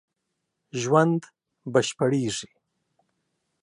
[0.81, 1.21] ژوند
[1.73, 2.49] بشپړېږي